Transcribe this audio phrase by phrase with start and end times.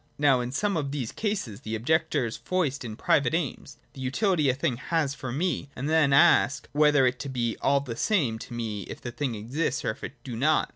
[0.17, 4.55] Now in some of these cases, the objectors foist in private aims, the utility a
[4.55, 8.81] thing has for me, and then ask, whether it be all the same to me
[8.89, 10.69] if the thing exist and if it do not.